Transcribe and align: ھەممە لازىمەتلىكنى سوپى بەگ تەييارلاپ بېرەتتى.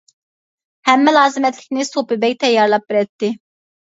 ھەممە 0.89 1.13
لازىمەتلىكنى 1.17 1.85
سوپى 1.89 2.19
بەگ 2.23 2.39
تەييارلاپ 2.45 2.87
بېرەتتى. 2.93 3.29